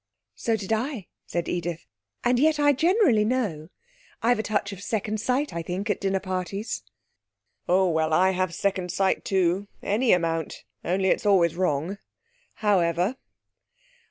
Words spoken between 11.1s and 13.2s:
always wrong. However!...'